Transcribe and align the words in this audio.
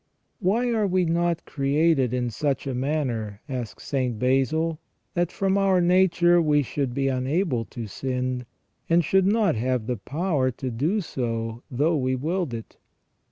*" 0.15 0.27
Why 0.49 0.71
are 0.73 0.87
we 0.87 1.05
not 1.05 1.45
created 1.45 2.11
in 2.11 2.31
such 2.31 2.65
a 2.65 2.73
manner," 2.73 3.39
asks 3.47 3.83
St. 3.85 4.17
Basil," 4.17 4.79
that 5.13 5.31
from 5.31 5.59
our 5.59 5.79
nature 5.79 6.41
we 6.41 6.63
should 6.63 6.95
be 6.95 7.07
unable 7.07 7.65
to 7.65 7.85
sin, 7.85 8.47
and 8.89 9.05
should 9.05 9.27
not 9.27 9.53
have 9.53 9.85
the 9.85 9.97
power 9.97 10.49
to 10.49 10.71
do 10.71 11.01
so 11.01 11.61
though 11.69 11.97
we 11.97 12.15
willed 12.15 12.55
it 12.55 12.77